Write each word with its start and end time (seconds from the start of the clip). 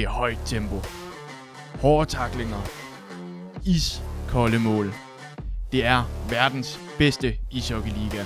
Det 0.00 0.06
er 0.06 0.10
højt 0.10 0.38
tempo. 0.46 0.76
Hårde 1.80 2.10
taklinger. 2.10 2.60
Iskolde 3.66 4.58
mål. 4.58 4.92
Det 5.72 5.84
er 5.84 6.02
verdens 6.30 6.80
bedste 6.98 7.34
ishockeyliga. 7.50 8.24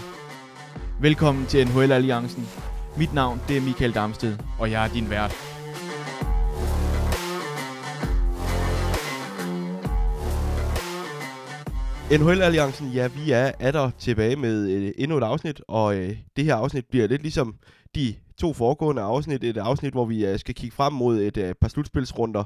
Velkommen 1.01 1.47
til 1.47 1.69
NHL 1.69 1.93
Alliancen. 1.93 2.49
Mit 2.97 3.15
navn 3.15 3.41
det 3.49 3.57
er 3.57 3.61
Michael 3.61 3.95
Damsted, 3.95 4.37
og 4.59 4.71
jeg 4.71 4.85
er 4.85 4.93
din 4.93 5.11
vært. 5.11 5.35
NHL-alliancen, 12.11 12.93
ja, 12.93 13.07
vi 13.07 13.31
er 13.31 13.53
er 13.61 13.71
der 13.71 13.91
tilbage 13.99 14.37
med 14.37 14.71
øh, 14.71 14.93
endnu 14.99 15.19
et 15.19 15.23
afsnit, 15.23 15.61
og 15.69 15.97
øh, 15.97 16.17
det 16.37 16.45
her 16.45 16.55
afsnit 16.55 16.85
bliver 16.91 17.07
lidt 17.07 17.23
ligesom 17.23 17.55
de 17.95 18.15
to 18.41 18.53
foregående 18.53 19.03
afsnit. 19.03 19.45
Et 19.45 19.57
afsnit, 19.57 19.93
hvor 19.93 20.05
vi 20.05 20.33
uh, 20.33 20.39
skal 20.39 20.55
kigge 20.55 20.77
frem 20.77 20.93
mod 20.93 21.21
et 21.21 21.37
uh, 21.37 21.51
par 21.61 21.69
slutspilsrunder. 21.69 22.45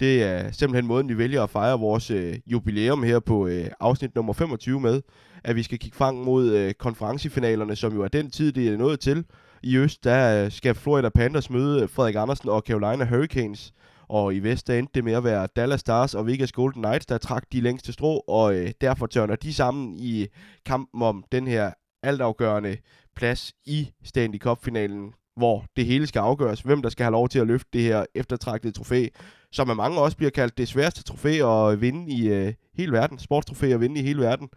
Det 0.00 0.22
er 0.22 0.52
simpelthen 0.52 0.86
måden, 0.86 1.08
vi 1.08 1.18
vælger 1.18 1.42
at 1.42 1.50
fejre 1.50 1.78
vores 1.78 2.10
øh, 2.10 2.38
jubilæum 2.46 3.02
her 3.02 3.20
på 3.20 3.46
øh, 3.46 3.66
afsnit 3.80 4.14
nummer 4.14 4.32
25 4.32 4.80
med, 4.80 5.02
at 5.44 5.56
vi 5.56 5.62
skal 5.62 5.78
kigge 5.78 5.96
frem 5.96 6.14
mod 6.14 6.50
øh, 6.50 6.74
konferencefinalerne, 6.74 7.76
som 7.76 7.94
jo 7.94 8.02
er 8.02 8.08
den 8.08 8.30
tid, 8.30 8.52
det 8.52 8.68
er 8.68 8.76
nået 8.76 9.00
til. 9.00 9.24
I 9.62 9.76
øst, 9.76 10.04
der 10.04 10.44
øh, 10.44 10.50
skal 10.50 10.74
Florida 10.74 11.08
Panthers 11.08 11.50
møde 11.50 11.82
øh, 11.82 11.88
Frederik 11.88 12.14
Andersen 12.14 12.48
og 12.48 12.62
Carolina 12.66 13.04
Hurricanes. 13.04 13.72
Og 14.08 14.34
i 14.34 14.38
vest, 14.38 14.66
der 14.66 14.78
endte 14.78 14.92
det 14.94 15.04
med 15.04 15.12
at 15.12 15.24
være 15.24 15.48
Dallas 15.56 15.80
Stars 15.80 16.14
og 16.14 16.26
Vegas 16.26 16.52
Golden 16.52 16.82
Knights, 16.82 17.06
der 17.06 17.18
trak 17.18 17.42
de 17.52 17.60
længste 17.60 17.92
strå, 17.92 18.24
og 18.28 18.54
øh, 18.54 18.70
derfor 18.80 19.06
tørner 19.06 19.36
de 19.36 19.54
sammen 19.54 19.96
i 19.98 20.26
kampen 20.66 21.02
om 21.02 21.24
den 21.32 21.46
her 21.46 21.70
altafgørende 22.02 22.76
plads 23.16 23.52
i 23.64 23.90
Stanley 24.04 24.38
Cup-finalen, 24.38 25.12
hvor 25.36 25.64
det 25.76 25.86
hele 25.86 26.06
skal 26.06 26.20
afgøres, 26.20 26.60
hvem 26.60 26.82
der 26.82 26.88
skal 26.88 27.04
have 27.04 27.12
lov 27.12 27.28
til 27.28 27.38
at 27.38 27.46
løfte 27.46 27.68
det 27.72 27.82
her 27.82 28.04
eftertragtede 28.14 28.72
trofæ, 28.72 29.06
som 29.52 29.70
af 29.70 29.76
mange 29.76 30.00
også 30.00 30.16
bliver 30.16 30.30
kaldt 30.30 30.58
det 30.58 30.68
sværeste 30.68 31.02
trofæ 31.02 31.38
at 31.44 31.80
vinde 31.80 32.12
i 32.12 32.28
øh, 32.28 32.54
hele 32.74 32.92
verden, 32.92 33.18
sportstrofæ 33.18 33.70
at 33.72 33.80
vinde 33.80 34.00
i 34.00 34.02
hele 34.02 34.20
verden. 34.20 34.48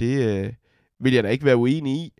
Det 0.00 0.28
øh, 0.28 0.52
vil 1.00 1.14
jeg 1.14 1.24
da 1.24 1.28
ikke 1.28 1.44
være 1.44 1.56
uenig 1.56 1.92
i. 1.92 2.12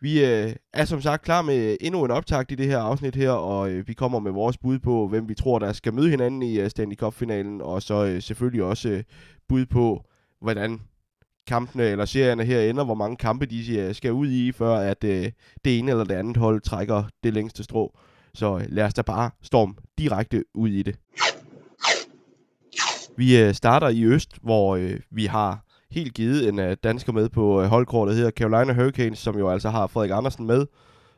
Vi 0.00 0.24
øh, 0.24 0.52
er 0.72 0.84
som 0.84 1.00
sagt 1.00 1.24
klar 1.24 1.42
med 1.42 1.76
endnu 1.80 2.04
en 2.04 2.10
optakt 2.10 2.52
i 2.52 2.54
det 2.54 2.66
her 2.66 2.78
afsnit 2.78 3.16
her, 3.16 3.30
og 3.30 3.70
øh, 3.70 3.88
vi 3.88 3.92
kommer 3.92 4.18
med 4.18 4.32
vores 4.32 4.58
bud 4.58 4.78
på, 4.78 5.08
hvem 5.08 5.28
vi 5.28 5.34
tror, 5.34 5.58
der 5.58 5.72
skal 5.72 5.94
møde 5.94 6.10
hinanden 6.10 6.42
i 6.42 6.60
øh, 6.60 6.70
Stanley 6.70 6.96
Cup-finalen, 6.96 7.60
og 7.60 7.82
så 7.82 8.04
øh, 8.04 8.22
selvfølgelig 8.22 8.62
også 8.64 8.88
øh, 8.88 9.02
bud 9.48 9.66
på, 9.66 10.04
hvordan 10.40 10.80
kampene 11.48 11.84
eller 11.84 12.04
serierne 12.04 12.44
her 12.44 12.60
ender, 12.60 12.84
hvor 12.84 12.94
mange 12.94 13.16
kampe 13.16 13.46
de 13.46 13.94
skal 13.94 14.12
ud 14.12 14.28
i, 14.30 14.52
før 14.52 14.74
at 14.76 15.04
øh, 15.04 15.32
det 15.64 15.78
ene 15.78 15.90
eller 15.90 16.04
det 16.04 16.14
andet 16.14 16.36
hold 16.36 16.60
trækker 16.60 17.04
det 17.24 17.34
længste 17.34 17.64
strå. 17.64 17.98
Så 18.34 18.56
øh, 18.56 18.64
lad 18.68 18.84
os 18.84 18.94
da 18.94 19.02
bare 19.02 19.30
storm 19.42 19.76
direkte 19.98 20.44
ud 20.54 20.68
i 20.68 20.82
det. 20.82 20.96
Vi 23.16 23.42
øh, 23.42 23.54
starter 23.54 23.88
i 23.88 24.04
øst, 24.04 24.30
hvor 24.42 24.76
øh, 24.76 25.00
vi 25.10 25.26
har 25.26 25.64
helt 25.90 26.14
givet 26.14 26.48
en 26.48 26.58
øh, 26.58 26.76
dansker 26.82 27.12
med 27.12 27.28
på 27.28 27.62
øh, 27.62 27.68
holdkortet 27.68 28.16
hedder 28.16 28.30
Carolina 28.30 28.72
Hurricanes, 28.72 29.18
som 29.18 29.38
jo 29.38 29.48
altså 29.48 29.70
har 29.70 29.86
Frederik 29.86 30.10
Andersen 30.10 30.46
med. 30.46 30.66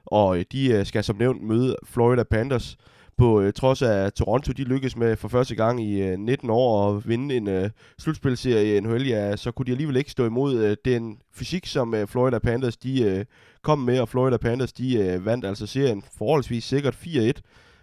Og 0.07 0.39
øh, 0.39 0.45
de 0.53 0.73
øh, 0.73 0.87
skal 0.87 1.05
som 1.05 1.17
nævnt 1.17 1.43
møde 1.43 1.77
Florida 1.87 2.23
Panthers 2.23 2.77
på 3.21 3.41
øh, 3.41 3.53
trods 3.53 3.83
af 3.83 4.13
Toronto, 4.13 4.53
de 4.53 4.65
lykkedes 4.65 4.97
med 4.97 5.17
for 5.17 5.29
første 5.29 5.55
gang 5.55 5.83
i 5.83 6.03
øh, 6.03 6.19
19 6.19 6.51
år 6.51 6.89
at 6.89 7.09
vinde 7.09 7.37
en 7.37 7.49
øh, 7.49 7.71
slutspilserie 7.99 8.77
i 8.77 8.81
NHL, 8.81 9.07
ja, 9.07 9.37
så 9.37 9.51
kunne 9.51 9.67
de 9.67 9.71
alligevel 9.71 9.97
ikke 9.97 10.11
stå 10.11 10.27
imod 10.27 10.55
øh, 10.55 10.77
den 10.85 11.19
fysik, 11.35 11.67
som 11.67 11.95
øh, 11.95 12.07
Florida 12.07 12.39
Panthers 12.39 12.77
de 12.77 13.03
øh, 13.03 13.25
kom 13.63 13.79
med, 13.79 14.01
og 14.01 14.09
Florida 14.09 14.37
Panthers 14.37 14.73
de 14.73 14.99
øh, 14.99 15.27
vandt 15.27 15.45
altså 15.45 15.67
serien 15.67 16.03
forholdsvis 16.19 16.65
sikkert 16.65 16.95
4-1 16.95 17.41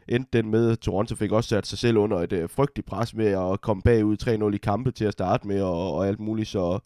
endte 0.08 0.38
den 0.38 0.52
med, 0.52 0.76
Toronto 0.76 1.16
fik 1.16 1.32
også 1.32 1.50
sat 1.50 1.68
sig 1.68 1.78
selv 1.78 1.98
under 1.98 2.18
et 2.18 2.34
øh, 2.34 2.50
frygteligt 2.50 2.88
pres 2.88 3.14
med 3.14 3.52
at 3.52 3.62
komme 3.62 3.82
bagud 3.82 4.50
3-0 4.52 4.56
i 4.56 4.58
kampe 4.58 4.92
til 4.92 5.06
at 5.06 5.14
starte 5.14 5.48
med 5.48 5.62
og, 5.62 5.94
og 5.94 6.08
alt 6.08 6.20
muligt, 6.20 6.48
så 6.48 6.80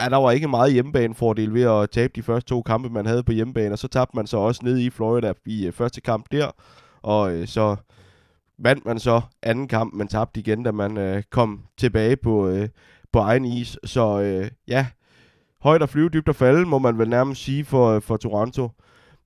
ja, 0.00 0.08
der 0.08 0.16
var 0.16 0.30
ikke 0.30 0.48
meget 0.48 0.72
hjemmebanefordel 0.72 1.54
ved 1.54 1.62
at 1.62 1.90
tabe 1.90 2.12
de 2.16 2.22
første 2.22 2.48
to 2.48 2.62
kampe, 2.62 2.88
man 2.90 3.06
havde 3.06 3.22
på 3.22 3.32
hjemmebane, 3.32 3.72
og 3.72 3.78
så 3.78 3.88
tabte 3.88 4.16
man 4.16 4.26
så 4.26 4.36
også 4.36 4.60
ned 4.64 4.78
i 4.78 4.90
Florida 4.90 5.32
i 5.46 5.66
øh, 5.66 5.72
første 5.72 6.00
kamp 6.00 6.26
der, 6.32 6.50
og 7.06 7.34
øh, 7.34 7.46
så 7.46 7.76
vandt 8.58 8.86
man 8.86 8.98
så 8.98 9.20
anden 9.42 9.68
kamp, 9.68 9.94
men 9.94 10.08
tabte 10.08 10.40
igen, 10.40 10.62
da 10.62 10.72
man 10.72 10.96
øh, 10.96 11.22
kom 11.30 11.62
tilbage 11.76 12.16
på, 12.16 12.48
øh, 12.48 12.68
på 13.12 13.18
egen 13.18 13.44
is, 13.44 13.78
så 13.84 14.20
øh, 14.20 14.50
ja, 14.68 14.86
højt 15.62 15.82
at 15.82 15.88
flyve, 15.88 16.08
dybt 16.08 16.28
at 16.28 16.36
falde, 16.36 16.66
må 16.66 16.78
man 16.78 16.98
vel 16.98 17.08
nærmest 17.08 17.42
sige 17.42 17.64
for, 17.64 17.90
øh, 17.90 18.02
for 18.02 18.16
Toronto. 18.16 18.70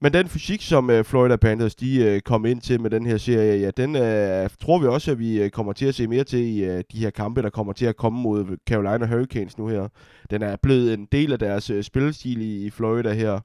Men 0.02 0.12
den 0.12 0.28
fysik, 0.28 0.62
som 0.62 0.90
øh, 0.90 1.04
Florida 1.04 1.36
Panthers 1.36 1.74
de 1.74 2.04
øh, 2.04 2.20
kom 2.20 2.46
ind 2.46 2.60
til 2.60 2.80
med 2.80 2.90
den 2.90 3.06
her 3.06 3.16
serie, 3.16 3.60
ja, 3.60 3.70
den 3.70 3.96
øh, 3.96 4.50
tror 4.60 4.78
vi 4.78 4.86
også, 4.86 5.10
at 5.10 5.18
vi 5.18 5.42
øh, 5.42 5.50
kommer 5.50 5.72
til 5.72 5.86
at 5.86 5.94
se 5.94 6.06
mere 6.06 6.24
til 6.24 6.38
i 6.38 6.64
øh, 6.64 6.84
de 6.92 6.98
her 6.98 7.10
kampe, 7.10 7.42
der 7.42 7.50
kommer 7.50 7.72
til 7.72 7.86
at 7.86 7.96
komme 7.96 8.20
mod 8.20 8.56
Carolina 8.68 9.06
Hurricanes 9.06 9.58
nu 9.58 9.66
her. 9.66 9.88
Den 10.30 10.42
er 10.42 10.56
blevet 10.56 10.94
en 10.94 11.08
del 11.12 11.32
af 11.32 11.38
deres 11.38 11.70
øh, 11.70 11.82
spillestil 11.82 12.42
i, 12.42 12.66
i 12.66 12.70
Florida 12.70 13.12
her. 13.12 13.40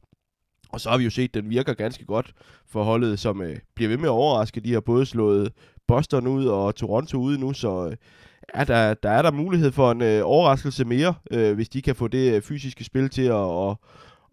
Og 0.75 0.81
så 0.81 0.89
har 0.89 0.97
vi 0.97 1.03
jo 1.03 1.09
set, 1.09 1.23
at 1.37 1.43
den 1.43 1.49
virker 1.49 1.73
ganske 1.73 2.05
godt 2.05 2.33
for 2.67 2.83
holdet, 2.83 3.19
som 3.19 3.41
øh, 3.41 3.55
bliver 3.75 3.89
ved 3.89 3.97
med 3.97 4.05
at 4.05 4.09
overraske. 4.09 4.61
De 4.61 4.73
har 4.73 4.79
både 4.79 5.05
slået 5.05 5.45
øh, 5.45 5.51
Boston 5.87 6.27
ud 6.27 6.45
og 6.45 6.75
Toronto 6.75 7.17
ud 7.17 7.37
nu, 7.37 7.53
så 7.53 7.87
øh, 7.87 7.95
ja, 8.55 8.63
der, 8.63 8.93
der 8.93 9.09
er 9.09 9.21
der 9.21 9.31
mulighed 9.31 9.71
for 9.71 9.91
en 9.91 10.01
øh, 10.01 10.21
overraskelse 10.23 10.85
mere, 10.85 11.13
øh, 11.31 11.55
hvis 11.55 11.69
de 11.69 11.81
kan 11.81 11.95
få 11.95 12.07
det 12.07 12.33
øh, 12.33 12.41
fysiske 12.41 12.83
spil 12.83 13.09
til 13.09 13.21
at... 13.21 13.31
Og, 13.31 13.79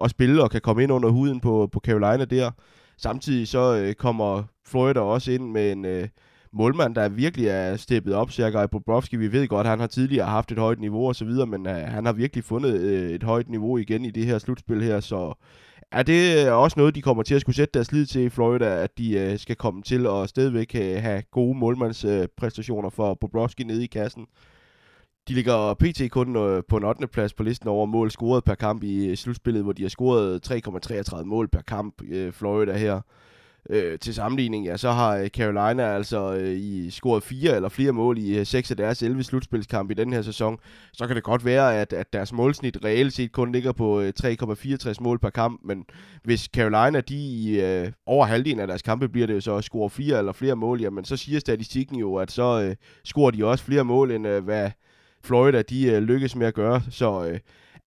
at 0.05 0.11
spille 0.11 0.43
og 0.43 0.51
kan 0.51 0.61
komme 0.61 0.83
ind 0.83 0.93
under 0.93 1.09
huden 1.09 1.41
på, 1.41 1.69
på 1.73 1.81
Carolina 1.81 2.25
der. 2.25 2.51
Samtidig 2.97 3.49
så 3.49 3.77
øh, 3.77 3.95
kommer 3.95 4.43
Florida 4.67 5.01
også 5.01 5.33
ind 5.33 5.51
med 5.51 5.73
en 5.73 5.85
øh, 5.85 6.09
målmand, 6.53 6.95
der 6.95 7.09
virkelig 7.09 7.47
er 7.47 7.77
steppet 7.77 8.15
op, 8.15 8.31
Sergej 8.31 8.67
Bobrovski. 8.67 9.17
Vi 9.17 9.33
ved 9.33 9.49
godt, 9.49 9.67
at 9.67 9.71
han 9.71 9.81
har 9.81 9.87
tidligere 9.87 10.27
haft 10.27 10.53
et 10.53 10.59
højt 10.59 10.81
niveau 10.81 11.09
og 11.09 11.17
så 11.17 11.25
videre, 11.25 11.47
men 11.47 11.67
øh, 11.67 11.75
han 11.75 12.07
har 12.07 12.13
virkelig 12.13 12.45
fundet 12.45 12.81
øh, 12.81 13.11
et 13.11 13.23
højt 13.23 13.49
niveau 13.49 13.79
igen 13.79 14.05
i 14.05 14.11
det 14.11 14.27
her 14.27 14.39
slutspil 14.39 14.83
her, 14.83 15.01
så 15.01 15.35
er 15.93 16.03
det 16.03 16.47
øh, 16.47 16.53
også 16.53 16.75
noget, 16.81 16.95
de 16.95 17.03
kommer 17.03 17.23
til 17.23 17.35
at 17.35 17.41
skulle 17.41 17.57
sætte 17.57 17.73
deres 17.75 17.93
lid 17.93 18.07
til 18.07 18.21
i 18.21 18.29
Florida, 18.29 18.83
at 18.83 18.99
de 18.99 19.19
øh, 19.19 19.39
skal 19.39 19.57
komme 19.57 19.83
til 19.83 20.07
at 20.07 20.29
stadigvæk 20.29 20.75
øh, 20.75 21.03
have 21.03 21.23
gode 21.31 21.59
målmandspræstationer 21.59 22.87
øh, 22.87 22.93
for 22.93 23.15
Bobrovski 23.15 23.65
nede 23.65 23.85
i 23.85 23.87
kassen. 23.87 24.27
De 25.29 25.35
ligger 25.35 25.75
pt. 25.75 26.11
kun 26.11 26.37
øh, 26.37 26.63
på 26.69 26.77
en 26.77 26.85
8. 26.85 27.07
plads 27.07 27.35
på 27.35 27.43
listen 27.43 27.69
over 27.69 27.87
mål 27.87 28.11
scoret 28.11 28.45
per 28.45 28.55
kamp 28.55 28.83
i 28.83 29.07
øh, 29.07 29.17
slutspillet, 29.17 29.63
hvor 29.63 29.73
de 29.73 29.83
har 29.83 29.89
scoret 29.89 30.51
3,33 30.51 31.25
mål 31.25 31.49
per 31.49 31.63
kamp, 31.63 32.03
øh, 32.09 32.33
Florida 32.33 32.73
her. 32.73 33.01
Øh, 33.71 33.99
til 33.99 34.15
sammenligning, 34.15 34.67
ja, 34.67 34.77
så 34.77 34.91
har 34.91 35.17
øh, 35.17 35.29
Carolina 35.29 35.83
altså 35.95 36.35
øh, 36.35 36.57
i 36.57 36.91
scoret 36.91 37.23
fire 37.23 37.57
eller 37.57 37.69
flere 37.69 37.93
mål 37.93 38.19
i 38.19 38.39
øh, 38.39 38.47
6 38.47 38.71
af 38.71 38.77
deres 38.77 39.03
11 39.03 39.23
slutspilskampe 39.23 39.93
i 39.93 39.95
den 39.95 40.13
her 40.13 40.23
sæson. 40.23 40.59
Så 40.93 41.07
kan 41.07 41.17
det 41.17 41.25
godt 41.25 41.45
være, 41.45 41.81
at, 41.81 41.93
at 41.93 42.13
deres 42.13 42.33
målsnit 42.33 42.79
reelt 42.85 43.13
set 43.13 43.33
kun 43.33 43.53
ligger 43.53 43.73
på 43.73 44.01
øh, 44.01 44.13
3,64 44.25 44.95
mål 45.01 45.19
per 45.19 45.31
kamp, 45.31 45.61
men 45.65 45.85
hvis 46.25 46.49
Carolina, 46.55 47.01
de 47.01 47.15
i 47.15 47.61
øh, 47.61 47.93
over 48.07 48.27
halvdelen 48.27 48.61
af 48.61 48.67
deres 48.67 48.83
kampe 48.83 49.09
bliver 49.09 49.27
det 49.27 49.35
jo 49.35 49.41
så 49.41 49.57
at 49.57 49.65
score 49.65 49.91
fire 49.91 50.19
eller 50.19 50.33
flere 50.33 50.57
mål, 50.57 50.81
jamen 50.81 51.05
så 51.05 51.17
siger 51.17 51.41
statistikken 51.41 51.99
jo, 51.99 52.17
at 52.17 52.31
så 52.31 52.63
øh, 52.63 52.77
scorer 53.05 53.31
de 53.31 53.45
også 53.45 53.65
flere 53.65 53.85
mål, 53.85 54.11
end 54.11 54.27
øh, 54.27 54.45
hvad 54.45 54.71
Florida, 55.25 55.63
de 55.63 55.87
øh, 55.87 56.03
lykkes 56.03 56.37
med 56.37 56.47
at 56.47 56.55
gøre. 56.55 56.83
Så 56.91 57.27
øh, 57.27 57.39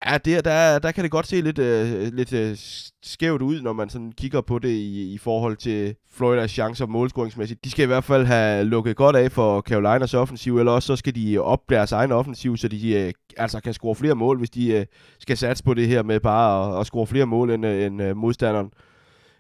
ja, 0.06 0.17
der, 0.17 0.41
der, 0.41 0.79
der 0.79 0.91
kan 0.91 1.03
det 1.03 1.11
godt 1.11 1.28
se 1.28 1.41
lidt, 1.41 1.59
øh, 1.59 2.13
lidt 2.13 2.33
øh, 2.33 2.57
skævt 3.03 3.41
ud, 3.41 3.61
når 3.61 3.73
man 3.73 3.89
sådan 3.89 4.11
kigger 4.11 4.41
på 4.41 4.59
det 4.59 4.69
i, 4.69 5.13
i 5.13 5.17
forhold 5.17 5.57
til 5.57 5.95
Floridas 6.11 6.51
chancer 6.51 6.85
målscoringsmæssigt. 6.85 7.64
De 7.66 7.72
skal 7.72 7.84
i 7.84 7.87
hvert 7.87 8.03
fald 8.03 8.25
have 8.25 8.64
lukket 8.64 8.96
godt 8.96 9.16
af 9.16 9.31
for 9.31 9.61
Carolinas 9.61 10.14
offensiv, 10.14 10.58
eller 10.59 10.72
også 10.72 10.87
så 10.87 10.96
skal 10.96 11.16
de 11.16 11.40
op 11.40 11.69
deres 11.69 11.91
egen 11.91 12.11
offensiv, 12.11 12.58
så 12.58 12.67
de 12.67 12.93
øh, 12.93 13.14
altså 13.37 13.59
kan 13.59 13.73
score 13.73 13.96
flere 13.96 14.16
mål, 14.16 14.37
hvis 14.37 14.49
de 14.49 14.73
øh, 14.73 14.85
skal 15.19 15.37
satse 15.37 15.64
på 15.64 15.73
det 15.73 15.87
her 15.87 16.03
med 16.03 16.19
bare 16.19 16.75
at, 16.75 16.79
at 16.79 16.85
score 16.85 17.08
flere 17.08 17.25
mål 17.25 17.52
end, 17.52 17.66
øh, 17.66 17.85
end 17.85 18.02
øh, 18.02 18.17
modstanderen. 18.17 18.69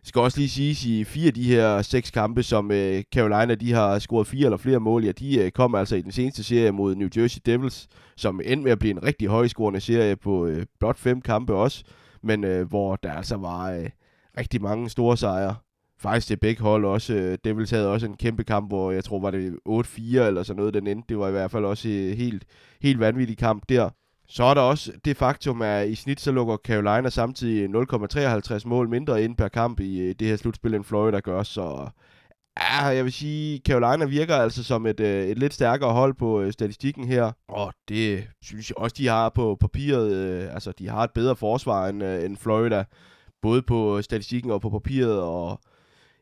Det 0.05 0.09
skal 0.09 0.21
også 0.21 0.37
lige 0.39 0.49
siges, 0.49 0.85
i 0.85 1.03
fire 1.03 1.27
af 1.27 1.33
de 1.33 1.43
her 1.43 1.81
seks 1.81 2.11
kampe, 2.11 2.43
som 2.43 2.71
øh, 2.71 3.03
Carolina 3.13 3.55
de 3.55 3.73
har 3.73 3.99
scoret 3.99 4.27
fire 4.27 4.45
eller 4.45 4.57
flere 4.57 4.79
mål, 4.79 5.05
ja, 5.05 5.11
de 5.11 5.39
øh, 5.39 5.51
kom 5.51 5.75
altså 5.75 5.95
i 5.95 6.01
den 6.01 6.11
seneste 6.11 6.43
serie 6.43 6.71
mod 6.71 6.95
New 6.95 7.07
Jersey 7.17 7.39
Devils, 7.45 7.87
som 8.17 8.41
endte 8.43 8.63
med 8.63 8.71
at 8.71 8.79
blive 8.79 8.91
en 8.91 9.03
rigtig 9.03 9.27
højscorende 9.27 9.79
serie 9.79 10.15
på 10.15 10.45
øh, 10.45 10.65
blot 10.79 10.97
fem 10.97 11.21
kampe 11.21 11.53
også, 11.53 11.83
men 12.23 12.43
øh, 12.43 12.67
hvor 12.67 12.95
der 12.95 13.11
altså 13.11 13.37
var 13.37 13.71
øh, 13.71 13.89
rigtig 14.37 14.61
mange 14.61 14.89
store 14.89 15.17
sejre. 15.17 15.55
Faktisk 15.99 16.29
det 16.29 16.39
begge 16.39 16.61
hold 16.61 16.85
også. 16.85 17.13
Øh, 17.13 17.37
Devils 17.43 17.71
havde 17.71 17.91
også 17.91 18.05
en 18.05 18.17
kæmpe 18.17 18.43
kamp, 18.43 18.69
hvor 18.69 18.91
jeg 18.91 19.03
tror 19.03 19.19
var 19.19 19.31
det 19.31 19.53
8-4 19.69 20.19
eller 20.19 20.43
sådan 20.43 20.57
noget, 20.59 20.73
den 20.73 20.87
endte. 20.87 21.05
Det 21.09 21.17
var 21.17 21.27
i 21.27 21.31
hvert 21.31 21.51
fald 21.51 21.65
også 21.65 21.89
en 21.89 22.13
helt, 22.13 22.45
helt 22.81 22.99
vanvittig 22.99 23.37
kamp 23.37 23.63
der. 23.69 23.89
Så 24.27 24.43
er 24.43 24.53
der 24.53 24.61
også 24.61 24.91
det 25.05 25.17
faktum, 25.17 25.61
at 25.61 25.89
i 25.89 25.95
snit 25.95 26.19
så 26.19 26.31
lukker 26.31 26.57
Carolina 26.57 27.09
samtidig 27.09 27.69
0,53 28.55 28.67
mål 28.67 28.89
mindre 28.89 29.23
ind 29.23 29.37
per 29.37 29.47
kamp 29.47 29.79
i 29.79 29.99
øh, 29.99 30.15
det 30.19 30.27
her 30.27 30.35
slutspil, 30.35 30.75
end 30.75 30.83
Florida 30.83 31.19
gør. 31.19 31.43
Så 31.43 31.89
ja, 32.59 32.85
jeg 32.85 33.03
vil 33.03 33.13
sige, 33.13 33.61
Carolina 33.67 34.05
virker 34.05 34.35
altså 34.35 34.63
som 34.63 34.85
et, 34.85 34.99
øh, 34.99 35.25
et 35.25 35.39
lidt 35.39 35.53
stærkere 35.53 35.93
hold 35.93 36.13
på 36.13 36.41
øh, 36.41 36.53
statistikken 36.53 37.07
her. 37.07 37.31
Og 37.47 37.73
det 37.89 38.27
synes 38.41 38.69
jeg 38.69 38.77
også, 38.77 38.95
de 38.97 39.07
har 39.07 39.29
på 39.29 39.57
papiret. 39.61 40.49
Altså, 40.53 40.71
de 40.79 40.89
har 40.89 41.03
et 41.03 41.11
bedre 41.11 41.35
forsvar 41.35 41.87
end, 41.87 42.03
end 42.03 42.37
Florida. 42.37 42.83
Både 43.41 43.61
på 43.61 44.01
statistikken 44.01 44.51
og 44.51 44.61
på 44.61 44.69
papiret. 44.69 45.21
Og 45.21 45.59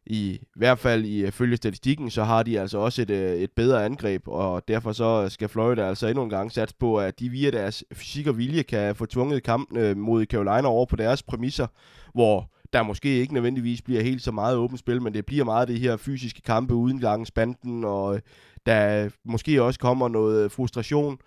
i 0.05 0.39
hvert 0.55 0.79
fald 0.79 1.05
i 1.05 1.25
øh, 1.25 1.31
følge 1.31 1.57
statistikken, 1.57 2.09
så 2.09 2.23
har 2.23 2.43
de 2.43 2.59
altså 2.59 2.77
også 2.77 3.01
et, 3.01 3.09
øh, 3.09 3.35
et 3.35 3.51
bedre 3.51 3.85
angreb, 3.85 4.27
og 4.27 4.67
derfor 4.67 4.91
så 4.91 5.29
skal 5.29 5.49
Florida 5.49 5.87
altså 5.87 6.07
endnu 6.07 6.23
en 6.23 6.29
gang 6.29 6.51
satse 6.51 6.75
på, 6.79 6.97
at 6.97 7.19
de 7.19 7.29
via 7.29 7.51
deres 7.51 7.83
fysik 7.93 8.27
og 8.27 8.37
vilje 8.37 8.63
kan 8.63 8.95
få 8.95 9.05
tvunget 9.05 9.43
kampen 9.43 9.77
øh, 9.77 9.97
mod 9.97 10.25
Carolina 10.25 10.67
over 10.67 10.85
på 10.85 10.95
deres 10.95 11.23
præmisser, 11.23 11.67
hvor 12.13 12.49
der 12.73 12.83
måske 12.83 13.09
ikke 13.09 13.33
nødvendigvis 13.33 13.81
bliver 13.81 14.01
helt 14.01 14.21
så 14.21 14.31
meget 14.31 14.57
åbent 14.57 14.79
spil, 14.79 15.01
men 15.01 15.13
det 15.13 15.25
bliver 15.25 15.45
meget 15.45 15.67
det 15.67 15.79
her 15.79 15.97
fysiske 15.97 16.41
kampe 16.41 16.73
uden 16.73 16.99
langs 16.99 17.31
banden, 17.31 17.83
og 17.83 18.21
der 18.65 19.09
måske 19.25 19.63
også 19.63 19.79
kommer 19.79 20.07
noget 20.07 20.51
frustration. 20.51 21.17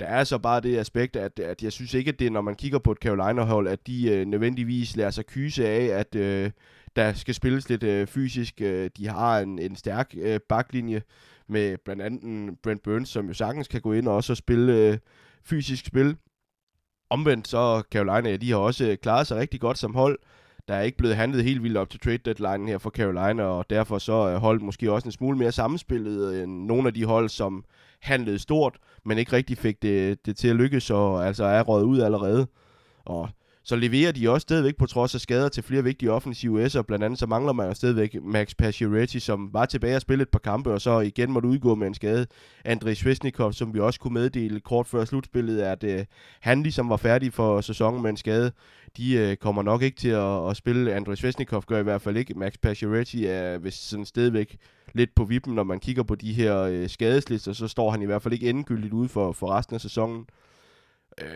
Der 0.00 0.06
er 0.06 0.24
så 0.24 0.38
bare 0.38 0.60
det 0.60 0.78
aspekt, 0.78 1.16
at, 1.16 1.38
at 1.38 1.62
jeg 1.62 1.72
synes 1.72 1.94
ikke, 1.94 2.08
at 2.08 2.18
det 2.18 2.32
når 2.32 2.40
man 2.40 2.54
kigger 2.54 2.78
på 2.78 2.92
et 2.92 2.98
Carolina-hold, 2.98 3.68
at 3.68 3.86
de 3.86 4.10
øh, 4.10 4.26
nødvendigvis 4.26 4.96
lader 4.96 5.10
sig 5.10 5.26
kyse 5.26 5.68
af, 5.68 5.84
at 5.84 6.14
øh, 6.14 6.50
der 6.96 7.12
skal 7.12 7.34
spilles 7.34 7.68
lidt 7.68 7.82
øh, 7.82 8.06
fysisk. 8.06 8.60
Øh, 8.60 8.90
de 8.96 9.08
har 9.08 9.38
en, 9.38 9.58
en 9.58 9.76
stærk 9.76 10.14
øh, 10.18 10.40
baklinje 10.48 11.02
med 11.48 11.76
blandt 11.84 12.02
andet 12.02 12.58
Brent 12.62 12.82
Burns, 12.82 13.08
som 13.08 13.26
jo 13.26 13.34
sagtens 13.34 13.68
kan 13.68 13.80
gå 13.80 13.92
ind 13.92 14.08
og 14.08 14.14
også 14.14 14.34
spille 14.34 14.72
øh, 14.72 14.98
fysisk 15.44 15.86
spil. 15.86 16.16
Omvendt 17.10 17.48
så 17.48 17.82
Carolina, 17.92 18.30
ja, 18.30 18.36
de 18.36 18.50
har 18.50 18.58
også 18.58 18.90
øh, 18.90 18.96
klaret 18.96 19.26
sig 19.26 19.36
rigtig 19.36 19.60
godt 19.60 19.78
som 19.78 19.94
hold 19.94 20.18
der 20.68 20.74
er 20.74 20.82
ikke 20.82 20.98
blevet 20.98 21.16
handlet 21.16 21.44
helt 21.44 21.62
vildt 21.62 21.76
op 21.76 21.90
til 21.90 22.00
trade 22.00 22.18
deadline 22.18 22.68
her 22.68 22.78
for 22.78 22.90
Carolina, 22.90 23.42
og 23.42 23.70
derfor 23.70 23.98
så 23.98 24.12
er 24.12 24.38
holdet 24.38 24.62
måske 24.62 24.92
også 24.92 25.08
en 25.08 25.12
smule 25.12 25.38
mere 25.38 25.52
sammenspillet 25.52 26.34
øh, 26.34 26.42
end 26.42 26.66
nogle 26.66 26.88
af 26.88 26.94
de 26.94 27.04
hold, 27.04 27.28
som 27.28 27.64
handlede 28.00 28.38
stort, 28.38 28.78
men 29.04 29.18
ikke 29.18 29.32
rigtig 29.32 29.58
fik 29.58 29.82
det, 29.82 30.26
det 30.26 30.36
til 30.36 30.48
at 30.48 30.56
lykkes, 30.56 30.90
og 30.90 31.26
altså 31.26 31.44
er 31.44 31.62
røget 31.62 31.84
ud 31.84 32.00
allerede. 32.00 32.46
Og 33.04 33.28
så 33.64 33.76
leverer 33.76 34.12
de 34.12 34.30
også 34.30 34.42
stadigvæk 34.42 34.76
på 34.76 34.86
trods 34.86 35.14
af 35.14 35.20
skader 35.20 35.48
til 35.48 35.62
flere 35.62 35.84
vigtige 35.84 36.12
offensive 36.12 36.66
S'er. 36.66 36.82
Blandt 36.82 37.04
andet 37.04 37.18
så 37.18 37.26
mangler 37.26 37.52
man 37.52 37.68
jo 37.68 37.74
stadigvæk 37.74 38.16
Max 38.22 38.54
Pacioretty, 38.58 39.18
som 39.18 39.48
var 39.52 39.66
tilbage 39.66 39.96
og 39.96 40.00
spille 40.00 40.22
et 40.22 40.28
par 40.28 40.38
kampe, 40.38 40.72
og 40.72 40.80
så 40.80 41.00
igen 41.00 41.32
måtte 41.32 41.48
udgå 41.48 41.74
med 41.74 41.86
en 41.86 41.94
skade. 41.94 42.26
Andrei 42.64 42.94
Svesnikov, 42.94 43.52
som 43.52 43.74
vi 43.74 43.80
også 43.80 44.00
kunne 44.00 44.14
meddele 44.14 44.60
kort 44.60 44.86
før 44.86 45.04
slutspillet, 45.04 45.60
at 45.60 45.84
øh, 45.84 46.04
han 46.40 46.62
ligesom 46.62 46.88
var 46.88 46.96
færdig 46.96 47.32
for 47.32 47.60
sæsonen 47.60 48.02
med 48.02 48.10
en 48.10 48.16
skade. 48.16 48.52
De 48.96 49.14
øh, 49.14 49.36
kommer 49.36 49.62
nok 49.62 49.82
ikke 49.82 49.96
til 49.96 50.08
at, 50.08 50.50
at 50.50 50.56
spille. 50.56 50.94
Andrei 50.94 51.16
Svesnikov 51.16 51.62
gør 51.66 51.80
i 51.80 51.82
hvert 51.82 52.02
fald 52.02 52.16
ikke. 52.16 52.34
Max 52.34 52.52
Pacioretty 52.62 53.16
er 53.16 53.58
vist 53.58 53.88
sådan 53.88 54.04
stadigvæk 54.04 54.56
lidt 54.92 55.14
på 55.14 55.24
vippen, 55.24 55.54
når 55.54 55.64
man 55.64 55.80
kigger 55.80 56.02
på 56.02 56.14
de 56.14 56.32
her 56.32 56.58
øh, 56.58 56.88
skadeslister, 56.88 57.52
så 57.52 57.68
står 57.68 57.90
han 57.90 58.02
i 58.02 58.06
hvert 58.06 58.22
fald 58.22 58.34
ikke 58.34 58.50
endegyldigt 58.50 58.92
ude 58.92 59.08
for, 59.08 59.32
for 59.32 59.46
resten 59.46 59.74
af 59.74 59.80
sæsonen. 59.80 60.26
Øh, 61.22 61.26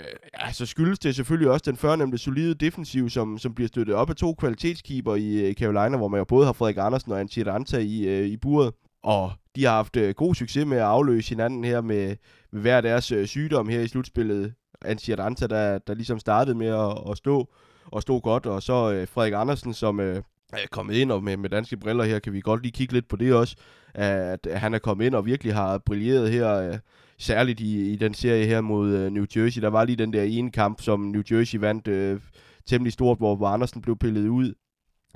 ja, 0.40 0.52
så 0.52 0.66
skyldes 0.66 0.98
det 0.98 1.14
selvfølgelig 1.16 1.50
også 1.50 1.70
den 1.70 1.76
førnævnte 1.76 2.18
solide 2.18 2.54
defensiv, 2.54 3.10
som, 3.10 3.38
som 3.38 3.54
bliver 3.54 3.68
støttet 3.68 3.94
op 3.94 4.10
af 4.10 4.16
to 4.16 4.34
kvalitetskeeper 4.34 5.14
i 5.14 5.48
øh, 5.48 5.54
Carolina, 5.54 5.96
hvor 5.96 6.08
man 6.08 6.18
jo 6.18 6.24
både 6.24 6.46
har 6.46 6.52
Frederik 6.52 6.76
Andersen 6.78 7.12
og 7.12 7.20
Antje 7.20 7.52
Ranta 7.52 7.78
i, 7.78 8.06
øh, 8.06 8.26
i 8.26 8.36
buret. 8.36 8.74
Og 9.02 9.32
de 9.56 9.64
har 9.64 9.72
haft 9.72 9.96
øh, 9.96 10.14
god 10.14 10.34
succes 10.34 10.66
med 10.66 10.76
at 10.76 10.82
afløse 10.84 11.28
hinanden 11.28 11.64
her 11.64 11.80
med, 11.80 12.16
med 12.52 12.60
hver 12.60 12.80
deres 12.80 13.12
øh, 13.12 13.26
sygdom 13.26 13.68
her 13.68 13.80
i 13.80 13.88
slutspillet. 13.88 14.54
Antje 14.82 15.14
Ranta, 15.14 15.46
der, 15.46 15.78
der 15.78 15.94
ligesom 15.94 16.18
startede 16.18 16.58
med 16.58 16.66
at, 16.66 17.10
at 17.10 17.16
stå 17.16 17.48
og 17.86 18.02
stå 18.02 18.20
godt, 18.20 18.46
og 18.46 18.62
så 18.62 18.92
øh, 18.92 19.08
Frederik 19.08 19.32
Andersen, 19.36 19.74
som 19.74 20.00
øh, 20.00 20.22
er 20.52 20.66
kommet 20.70 20.94
ind, 20.94 21.12
og 21.12 21.24
med, 21.24 21.36
med 21.36 21.50
danske 21.50 21.76
briller 21.76 22.04
her 22.04 22.18
kan 22.18 22.32
vi 22.32 22.40
godt 22.40 22.62
lige 22.62 22.72
kigge 22.72 22.94
lidt 22.94 23.08
på 23.08 23.16
det 23.16 23.34
også, 23.34 23.56
at, 23.94 24.46
han 24.54 24.74
er 24.74 24.78
kommet 24.78 25.06
ind 25.06 25.14
og 25.14 25.26
virkelig 25.26 25.54
har 25.54 25.78
brilleret 25.78 26.30
her, 26.30 26.54
øh, 26.54 26.78
særligt 27.18 27.60
i, 27.60 27.92
i 27.92 27.96
den 27.96 28.14
serie 28.14 28.46
her 28.46 28.60
mod 28.60 28.90
øh, 28.90 29.10
New 29.10 29.24
Jersey. 29.36 29.62
Der 29.62 29.68
var 29.68 29.84
lige 29.84 29.96
den 29.96 30.12
der 30.12 30.22
ene 30.22 30.50
kamp, 30.50 30.80
som 30.80 31.00
New 31.00 31.22
Jersey 31.30 31.58
vandt 31.58 31.88
øh, 31.88 32.20
temmelig 32.66 32.92
stort, 32.92 33.18
hvor, 33.18 33.36
hvor 33.36 33.46
Andersen 33.46 33.82
blev 33.82 33.96
pillet 33.96 34.28
ud. 34.28 34.54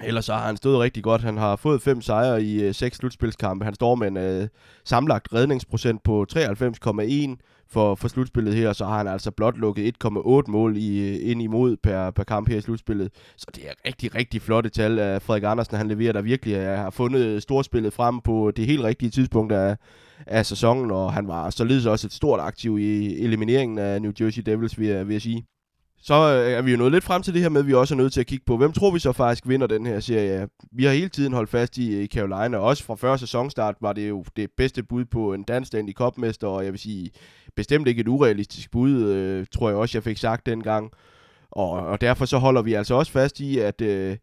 Ellers 0.05 0.25
så 0.25 0.33
har 0.33 0.47
han 0.47 0.57
stået 0.57 0.81
rigtig 0.81 1.03
godt. 1.03 1.23
Han 1.23 1.37
har 1.37 1.57
fået 1.57 1.83
fem 1.83 2.01
sejre 2.01 2.43
i 2.43 2.63
øh, 2.63 2.75
seks 2.75 2.97
slutspilskampe. 2.97 3.65
Han 3.65 3.75
står 3.75 3.95
med 3.95 4.09
en 4.09 4.17
øh, 4.17 4.49
samlagt 4.85 5.29
redningsprocent 5.35 6.03
på 6.03 6.27
93,1 6.33 7.37
for, 7.73 7.95
for 7.95 8.09
slutspillet 8.09 8.55
her, 8.55 8.73
så 8.73 8.85
har 8.85 8.97
han 8.97 9.09
altså 9.09 9.31
blot 9.31 9.57
lukket 9.57 9.97
1,8 10.05 10.43
mål 10.49 10.77
i, 10.77 11.11
øh, 11.11 11.31
ind 11.31 11.43
imod 11.43 11.77
per, 11.77 12.11
per 12.11 12.25
kamp 12.25 12.49
her 12.49 12.57
i 12.57 12.61
slutspillet. 12.61 13.11
Så 13.37 13.47
det 13.55 13.65
er 13.69 13.73
rigtig, 13.87 14.15
rigtig 14.15 14.43
flotte 14.43 14.71
tal 14.71 14.99
af 14.99 15.23
Frederik 15.23 15.43
Andersen. 15.43 15.77
Han 15.77 15.89
leverer 15.89 16.13
der 16.13 16.23
virkelig 16.23 16.55
Jeg 16.55 16.79
har 16.79 16.91
fundet 16.91 17.43
storspillet 17.43 17.93
frem 17.93 18.21
på 18.21 18.53
det 18.57 18.67
helt 18.67 18.85
rigtige 18.85 19.11
tidspunkt 19.11 19.53
af, 19.53 19.77
af 20.27 20.47
sæsonen, 20.47 20.91
og 20.91 21.13
han 21.13 21.29
var 21.29 21.51
således 21.51 21.87
også 21.87 22.07
et 22.07 22.13
stort 22.13 22.41
aktiv 22.41 22.79
i 22.79 23.21
elimineringen 23.25 23.79
af 23.79 24.03
New 24.03 24.13
Jersey 24.21 24.43
Devils, 24.43 24.79
vil 24.79 24.89
jeg, 24.89 25.07
vil 25.09 25.15
jeg 25.15 25.23
sige. 25.23 25.47
Så 26.05 26.15
øh, 26.15 26.53
er 26.53 26.63
vi 26.63 26.71
jo 26.71 26.77
nået 26.77 26.93
lidt 26.93 27.05
frem 27.05 27.23
til 27.23 27.35
det 27.35 27.43
her 27.43 27.49
med, 27.49 27.61
at 27.61 27.67
vi 27.67 27.75
også 27.75 27.95
er 27.95 27.97
nødt 27.97 28.13
til 28.13 28.21
at 28.21 28.27
kigge 28.27 28.45
på, 28.45 28.57
hvem 28.57 28.73
tror 28.73 28.91
vi 28.91 28.99
så 28.99 29.13
faktisk 29.13 29.49
vinder 29.49 29.67
den 29.67 29.87
her 29.87 30.01
serie. 30.01 30.49
Vi 30.73 30.85
har 30.85 30.93
hele 30.93 31.09
tiden 31.09 31.33
holdt 31.33 31.51
fast 31.51 31.79
i, 31.79 31.95
øh, 31.95 32.07
Carolina, 32.07 32.59
også 32.59 32.85
fra 32.85 32.95
før 32.95 33.17
sæsonstart 33.17 33.75
var 33.81 33.93
det 33.93 34.09
jo 34.09 34.25
det 34.37 34.51
bedste 34.57 34.83
bud 34.83 35.05
på 35.05 35.33
en 35.35 35.45
i 35.89 35.93
kopmester, 35.93 36.47
og 36.47 36.65
jeg 36.65 36.73
vil 36.73 36.81
sige, 36.81 37.11
bestemt 37.57 37.89
ikke 37.89 38.01
et 38.01 38.09
urealistisk 38.09 38.71
bud, 38.71 39.03
øh, 39.03 39.47
tror 39.53 39.69
jeg 39.69 39.79
også, 39.79 39.99
jeg 39.99 40.03
fik 40.03 40.19
sagt 40.19 40.47
dengang. 40.47 40.91
Og, 41.51 41.71
og 41.71 42.01
derfor 42.01 42.25
så 42.25 42.39
holder 42.39 42.63
vi 42.63 42.75
altså 42.75 42.95
også 42.95 43.13
fast 43.13 43.41
i, 43.41 43.59
at 43.59 43.81
øh, 43.81 44.17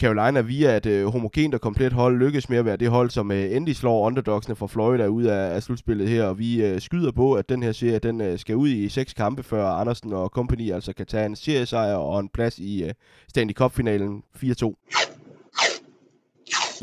Carolina 0.00 0.40
via 0.40 0.76
et 0.76 0.86
øh, 0.86 1.06
homogent 1.06 1.54
og 1.54 1.60
komplet 1.60 1.92
hold 1.92 2.18
lykkes 2.18 2.48
med 2.48 2.58
at 2.58 2.64
være 2.64 2.76
det 2.76 2.88
hold, 2.88 3.10
som 3.10 3.32
øh, 3.32 3.56
endelig 3.56 3.76
slår 3.76 4.06
underdogsene 4.06 4.56
fra 4.56 4.66
Florida 4.66 5.06
ud 5.06 5.24
af, 5.24 5.54
af 5.54 5.62
slutspillet 5.62 6.08
her, 6.08 6.24
og 6.24 6.38
vi 6.38 6.64
øh, 6.64 6.80
skyder 6.80 7.12
på, 7.12 7.34
at 7.34 7.48
den 7.48 7.62
her 7.62 7.72
serie 7.72 7.98
den 7.98 8.20
øh, 8.20 8.38
skal 8.38 8.56
ud 8.56 8.68
i 8.68 8.88
seks 8.88 9.12
kampe, 9.12 9.42
før 9.42 9.66
Andersen 9.66 10.12
og 10.12 10.28
company 10.28 10.72
altså 10.72 10.92
kan 10.92 11.06
tage 11.06 11.26
en 11.26 11.36
seriesejr 11.36 11.94
og 11.94 12.20
en 12.20 12.28
plads 12.28 12.58
i 12.58 12.84
øh, 12.84 12.90
Stanley 13.28 13.54
Cup-finalen 13.54 14.22
4-2. 14.36 15.13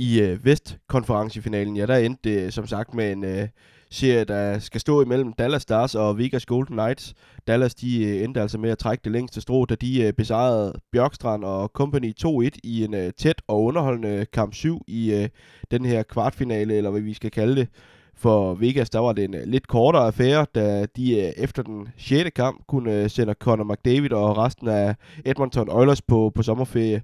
I 0.01 0.21
øh, 0.21 0.45
Vestkonferencefinalen, 0.45 1.77
ja, 1.77 1.85
der 1.85 1.95
endte 1.95 2.29
det 2.29 2.45
øh, 2.45 2.51
som 2.51 2.67
sagt 2.67 2.93
med 2.93 3.11
en 3.11 3.23
øh, 3.23 3.47
serie, 3.91 4.23
der 4.23 4.59
skal 4.59 4.81
stå 4.81 5.01
imellem 5.01 5.33
Dallas 5.33 5.61
Stars 5.61 5.95
og 5.95 6.17
Vegas 6.17 6.45
Golden 6.45 6.75
Knights. 6.75 7.13
Dallas 7.47 7.75
de 7.75 8.05
øh, 8.05 8.23
endte 8.23 8.41
altså 8.41 8.57
med 8.57 8.69
at 8.69 8.77
trække 8.77 9.01
det 9.03 9.11
længste 9.11 9.41
strå, 9.41 9.65
da 9.65 9.75
de 9.75 10.01
øh, 10.03 10.13
besejrede 10.13 10.73
Bjørkstrand 10.91 11.43
og 11.43 11.71
Company 11.73 12.13
2-1 12.25 12.49
i 12.63 12.83
en 12.83 12.93
øh, 12.93 13.11
tæt 13.17 13.41
og 13.47 13.63
underholdende 13.63 14.25
kamp 14.33 14.53
7 14.53 14.81
i 14.87 15.13
øh, 15.13 15.29
den 15.71 15.85
her 15.85 16.03
kvartfinale, 16.03 16.73
eller 16.73 16.89
hvad 16.89 17.01
vi 17.01 17.13
skal 17.13 17.31
kalde 17.31 17.55
det. 17.55 17.67
For 18.15 18.53
Vegas, 18.53 18.89
der 18.89 18.99
var 18.99 19.13
det 19.13 19.23
en 19.23 19.35
øh, 19.35 19.43
lidt 19.45 19.67
kortere 19.67 20.05
affære, 20.05 20.45
da 20.55 20.85
de 20.95 21.19
øh, 21.19 21.31
efter 21.37 21.63
den 21.63 21.87
6. 21.97 22.29
kamp 22.35 22.67
kunne 22.67 23.09
sende 23.09 23.33
Connor 23.33 23.73
McDavid 23.73 24.13
og 24.13 24.37
resten 24.37 24.67
af 24.67 24.95
Edmonton 25.25 25.69
Oilers 25.69 26.01
på, 26.01 26.31
på 26.35 26.43
sommerferie. 26.43 27.01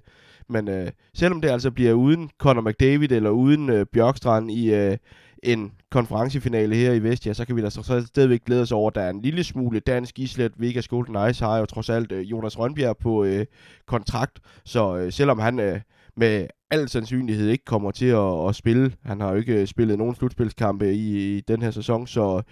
Men 0.48 0.68
øh, 0.68 0.90
selvom 1.14 1.40
det 1.40 1.48
altså 1.48 1.70
bliver 1.70 1.92
uden 1.92 2.30
Conor 2.38 2.62
McDavid 2.62 3.12
eller 3.12 3.30
uden 3.30 3.70
øh, 3.70 3.86
Bjørkstrand 3.92 4.50
i 4.50 4.74
øh, 4.74 4.96
en 5.42 5.72
konferencefinale 5.90 6.74
her 6.74 6.92
i 6.92 7.02
Vestia, 7.02 7.32
så 7.32 7.44
kan 7.44 7.56
vi 7.56 7.62
da 7.62 7.70
så 7.70 8.04
stadigvæk 8.06 8.44
glæde 8.44 8.62
os 8.62 8.72
over, 8.72 8.90
at 8.90 8.94
der 8.94 9.00
er 9.00 9.10
en 9.10 9.22
lille 9.22 9.44
smule 9.44 9.80
dansk 9.80 10.18
islet. 10.18 10.52
Vegas 10.56 10.88
Golden 10.88 11.30
Ice 11.30 11.44
har 11.44 11.58
jo 11.58 11.66
trods 11.66 11.88
alt 11.88 12.12
øh, 12.12 12.30
Jonas 12.30 12.58
Rønbjerg 12.58 12.96
på 12.96 13.24
øh, 13.24 13.46
kontrakt, 13.86 14.40
så 14.64 14.96
øh, 14.96 15.12
selvom 15.12 15.38
han 15.38 15.60
øh, 15.60 15.80
med 16.16 16.46
al 16.70 16.88
sandsynlighed 16.88 17.48
ikke 17.48 17.64
kommer 17.64 17.90
til 17.90 18.06
at, 18.06 18.48
at 18.48 18.54
spille, 18.54 18.92
han 19.04 19.20
har 19.20 19.30
jo 19.30 19.36
ikke 19.36 19.60
øh, 19.60 19.66
spillet 19.66 19.98
nogen 19.98 20.14
slutspilskampe 20.14 20.94
i, 20.94 21.36
i 21.36 21.40
den 21.40 21.62
her 21.62 21.70
sæson, 21.70 22.06
så 22.06 22.42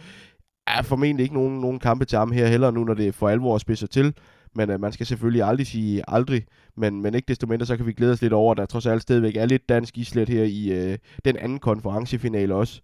er 0.66 0.82
formentlig 0.82 1.22
ikke 1.22 1.34
nogen, 1.34 1.60
nogen 1.60 1.78
kampe 1.78 2.04
til 2.04 2.18
ham 2.18 2.32
her 2.32 2.46
heller 2.46 2.70
nu, 2.70 2.84
når 2.84 2.94
det 2.94 3.14
for 3.14 3.28
alvor 3.28 3.58
spidser 3.58 3.86
til. 3.86 4.14
Men 4.56 4.70
øh, 4.70 4.80
man 4.80 4.92
skal 4.92 5.06
selvfølgelig 5.06 5.42
aldrig 5.42 5.66
sige 5.66 6.02
aldrig, 6.08 6.44
men, 6.76 7.02
men 7.02 7.14
ikke 7.14 7.28
desto 7.28 7.46
mindre, 7.46 7.66
så 7.66 7.76
kan 7.76 7.86
vi 7.86 7.92
glæde 7.92 8.12
os 8.12 8.22
lidt 8.22 8.32
over, 8.32 8.52
at 8.52 8.58
der 8.58 8.66
trods 8.66 8.86
alt 8.86 9.02
stadigvæk 9.02 9.36
er 9.36 9.46
lidt 9.46 9.68
dansk 9.68 9.98
islet 9.98 10.28
her 10.28 10.44
i 10.44 10.68
øh, 10.72 10.98
den 11.24 11.36
anden 11.36 11.58
konferencefinale 11.58 12.54
også. 12.54 12.80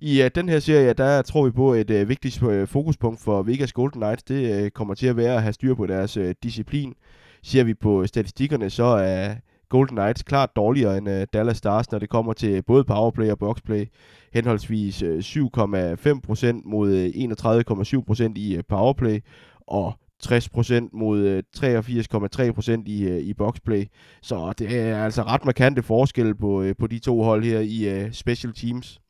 I 0.00 0.22
øh, 0.22 0.30
den 0.34 0.48
her 0.48 0.58
serie, 0.58 0.92
der 0.92 1.22
tror 1.22 1.44
vi 1.44 1.50
på 1.50 1.74
et 1.74 1.90
øh, 1.90 2.08
vigtigt 2.08 2.42
øh, 2.42 2.68
fokuspunkt 2.68 3.20
for 3.20 3.42
Vegas 3.42 3.72
Golden 3.72 4.00
Knights. 4.00 4.22
Det 4.22 4.64
øh, 4.64 4.70
kommer 4.70 4.94
til 4.94 5.06
at 5.06 5.16
være 5.16 5.34
at 5.34 5.42
have 5.42 5.52
styr 5.52 5.74
på 5.74 5.86
deres 5.86 6.16
øh, 6.16 6.34
disciplin. 6.42 6.94
Ser 7.42 7.64
vi 7.64 7.74
på 7.74 8.06
statistikkerne, 8.06 8.70
så 8.70 8.84
er 8.84 9.34
Golden 9.68 9.96
Knights 9.96 10.22
klart 10.22 10.56
dårligere 10.56 10.98
end 10.98 11.10
øh, 11.10 11.26
Dallas 11.32 11.56
Stars, 11.56 11.92
når 11.92 11.98
det 11.98 12.08
kommer 12.08 12.32
til 12.32 12.62
både 12.62 12.84
powerplay 12.84 13.30
og 13.30 13.38
boxplay. 13.38 13.86
Henholdsvis 14.32 15.02
øh, 15.02 15.18
7,5% 15.18 16.60
mod 16.64 16.92
øh, 16.92 17.06
31,7% 17.06 18.32
i 18.36 18.56
øh, 18.56 18.62
powerplay, 18.68 19.20
og 19.60 19.92
60% 20.26 20.88
mod 20.92 21.20
øh, 21.20 21.42
83,3% 21.56 22.82
i, 22.86 23.04
øh, 23.04 23.18
i 23.18 23.34
boxplay. 23.34 23.84
Så 24.22 24.52
det 24.58 24.78
er 24.78 25.04
altså 25.04 25.22
ret 25.22 25.44
markante 25.44 25.82
forskelle 25.82 26.34
på, 26.34 26.62
øh, 26.62 26.74
på 26.78 26.86
de 26.86 26.98
to 26.98 27.22
hold 27.22 27.44
her 27.44 27.60
i 27.60 28.12
special 28.12 28.52
teams. 28.52 29.00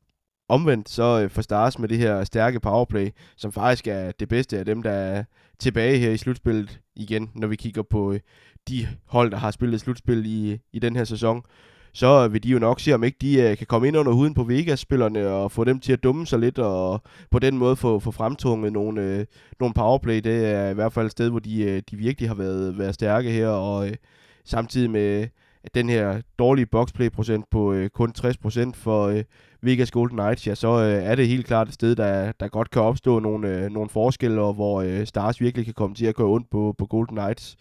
Omvendt 0.48 0.88
så 0.88 1.28
for 1.28 1.42
Stars 1.42 1.78
med 1.78 1.88
det 1.88 1.98
her 1.98 2.24
stærke 2.24 2.60
powerplay, 2.60 3.10
som 3.36 3.52
faktisk 3.52 3.86
er 3.86 4.12
det 4.12 4.28
bedste 4.28 4.58
af 4.58 4.64
dem, 4.64 4.82
der 4.82 4.90
er 4.90 5.24
tilbage 5.58 5.98
her 5.98 6.10
i 6.10 6.16
slutspillet 6.16 6.80
igen, 6.96 7.30
når 7.34 7.48
vi 7.48 7.56
kigger 7.56 7.82
på 7.82 8.16
de 8.68 8.86
hold, 9.06 9.30
der 9.30 9.36
har 9.36 9.50
spillet 9.50 9.80
slutspil 9.80 10.26
i, 10.26 10.58
i 10.72 10.78
den 10.78 10.96
her 10.96 11.04
sæson, 11.04 11.42
så 11.94 12.28
vil 12.28 12.42
de 12.42 12.48
jo 12.48 12.58
nok 12.58 12.80
se, 12.80 12.92
om 12.92 13.04
ikke 13.04 13.18
de 13.20 13.42
øh, 13.42 13.56
kan 13.56 13.66
komme 13.66 13.88
ind 13.88 13.96
under 13.96 14.12
huden 14.12 14.34
på 14.34 14.44
Vegas-spillerne 14.44 15.28
og 15.28 15.52
få 15.52 15.64
dem 15.64 15.80
til 15.80 15.92
at 15.92 16.02
dumme 16.02 16.26
sig 16.26 16.38
lidt, 16.38 16.58
og 16.58 17.02
på 17.30 17.38
den 17.38 17.58
måde 17.58 17.76
få, 17.76 17.98
få 17.98 18.10
fremtunget 18.10 18.72
nogle, 18.72 19.02
øh, 19.02 19.26
nogle 19.60 19.74
powerplay. 19.74 20.20
Det 20.20 20.46
er 20.46 20.70
i 20.70 20.74
hvert 20.74 20.92
fald 20.92 21.06
et 21.06 21.12
sted, 21.12 21.30
hvor 21.30 21.38
de, 21.38 21.62
øh, 21.62 21.82
de 21.90 21.96
virkelig 21.96 22.30
har 22.30 22.34
været, 22.34 22.78
været 22.78 22.94
stærke 22.94 23.30
her, 23.30 23.48
og 23.48 23.88
øh, 23.88 23.94
samtidig 24.44 24.90
med 24.90 25.28
at 25.64 25.74
den 25.74 25.88
her 25.88 26.20
dårlige 26.38 26.66
boxplay-procent 26.66 27.44
på 27.50 27.72
øh, 27.72 27.90
kun 27.90 28.12
60% 28.18 28.70
for 28.74 29.06
øh, 29.06 29.24
Vegas 29.62 29.90
Golden 29.90 30.18
Knights, 30.18 30.46
ja, 30.46 30.54
så 30.54 30.68
øh, 30.68 31.02
er 31.04 31.14
det 31.14 31.28
helt 31.28 31.46
klart 31.46 31.68
et 31.68 31.74
sted, 31.74 31.96
der, 31.96 32.32
der 32.32 32.48
godt 32.48 32.70
kan 32.70 32.82
opstå 32.82 33.18
nogle, 33.18 33.48
øh, 33.48 33.70
nogle 33.70 33.88
forskelle, 33.88 34.40
og 34.40 34.54
hvor 34.54 34.82
øh, 34.82 35.06
Stars 35.06 35.40
virkelig 35.40 35.64
kan 35.64 35.74
komme 35.74 35.96
til 35.96 36.06
at 36.06 36.14
gå 36.14 36.34
ondt 36.34 36.50
på, 36.50 36.74
på 36.78 36.86
Golden 36.86 37.16
Knights. 37.16 37.56